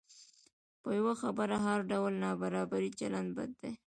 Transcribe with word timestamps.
په 0.81 0.89
یوه 0.99 1.13
خبره 1.21 1.55
هر 1.65 1.79
ډول 1.91 2.13
نابرابر 2.23 2.81
چلند 2.99 3.29
بد 3.37 3.51
دی. 3.61 3.73